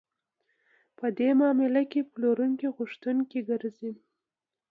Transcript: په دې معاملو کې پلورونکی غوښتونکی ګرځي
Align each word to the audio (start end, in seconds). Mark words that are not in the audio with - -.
په 0.97 1.05
دې 1.17 1.29
معاملو 1.39 1.83
کې 1.91 2.09
پلورونکی 2.11 2.67
غوښتونکی 2.75 3.39
ګرځي 3.49 3.91